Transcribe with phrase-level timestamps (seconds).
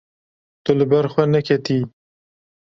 [0.63, 1.83] Tu li ber xwe neketiyî.